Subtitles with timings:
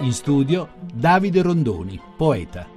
[0.00, 2.68] In studio Davide Rondoni, poeta.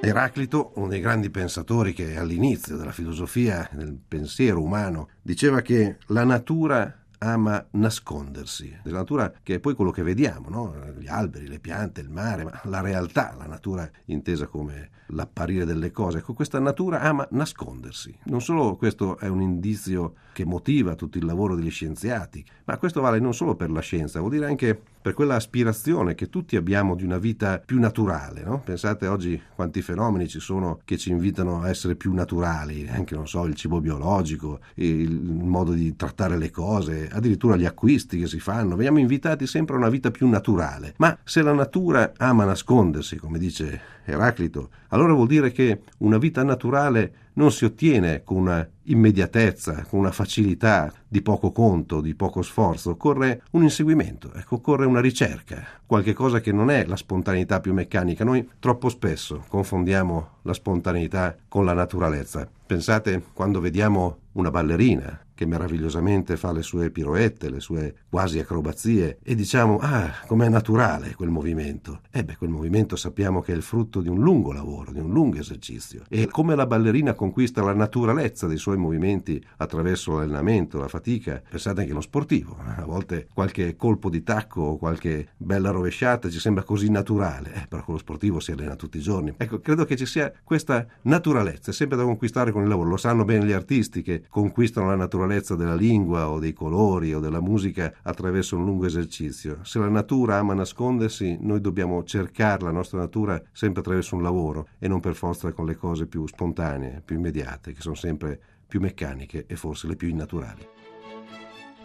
[0.00, 6.22] Eraclito, uno dei grandi pensatori che all'inizio della filosofia, del pensiero umano, diceva che la
[6.22, 8.76] natura ama nascondersi.
[8.84, 10.74] La natura che è poi quello che vediamo, no?
[10.98, 15.90] gli alberi, le piante, il mare, ma la realtà, la natura intesa come l'apparire delle
[15.90, 16.18] cose.
[16.18, 18.16] Ecco, questa natura ama nascondersi.
[18.24, 23.00] Non solo questo è un indizio che motiva tutto il lavoro degli scienziati, ma questo
[23.00, 26.96] vale non solo per la scienza, vuol dire anche per quella aspirazione che tutti abbiamo
[26.96, 28.42] di una vita più naturale.
[28.42, 28.60] No?
[28.64, 33.44] Pensate oggi quanti fenomeni ci sono che ci invitano a essere più naturali, anche so,
[33.44, 38.76] il cibo biologico, il modo di trattare le cose, addirittura gli acquisti che si fanno.
[38.76, 40.94] Veniamo invitati sempre a una vita più naturale.
[40.98, 46.44] Ma se la natura ama nascondersi, come dice Eraclito, allora vuol dire che una vita
[46.44, 52.42] naturale non si ottiene con una immediatezza, con una facilità di poco conto, di poco
[52.42, 57.60] sforzo, occorre un inseguimento, ecco, occorre una ricerca, qualche cosa che non è la spontaneità
[57.60, 58.24] più meccanica.
[58.24, 62.48] Noi troppo spesso confondiamo la spontaneità con la naturalezza.
[62.66, 69.18] Pensate quando vediamo una ballerina che meravigliosamente fa le sue piroette, le sue quasi acrobazie
[69.22, 72.00] e diciamo ah, com'è naturale quel movimento.
[72.10, 75.12] E beh, quel movimento sappiamo che è il frutto di un lungo lavoro, di un
[75.12, 76.04] lungo esercizio.
[76.08, 81.80] E come la ballerina conquista la naturalezza dei suoi movimenti attraverso l'allenamento, la fatica, pensate
[81.80, 82.56] anche uno sportivo.
[82.58, 87.66] A volte qualche colpo di tacco o qualche bella rovesciata ci sembra così naturale, eh,
[87.68, 89.34] però quello sportivo si allena tutti i giorni.
[89.36, 92.88] Ecco, credo che ci sia questa naturalezza, sempre da conquistare con il lavoro.
[92.88, 97.20] Lo sanno bene gli artisti che conquistano la naturalezza della lingua o dei colori o
[97.20, 99.58] della musica attraverso un lungo esercizio.
[99.62, 104.68] Se la natura ama nascondersi, noi dobbiamo cercare la nostra natura sempre attraverso un lavoro
[104.78, 108.80] e non per forza con le cose più spontanee, più immediate, che sono sempre più
[108.80, 110.66] meccaniche e forse le più innaturali.